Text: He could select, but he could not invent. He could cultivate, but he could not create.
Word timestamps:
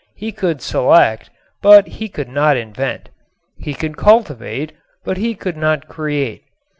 He 0.15 0.31
could 0.31 0.63
select, 0.63 1.29
but 1.61 1.85
he 1.87 2.09
could 2.09 2.27
not 2.27 2.57
invent. 2.57 3.09
He 3.59 3.75
could 3.75 3.97
cultivate, 3.97 4.73
but 5.03 5.17
he 5.17 5.35
could 5.35 5.57
not 5.57 5.87
create. 5.87 6.43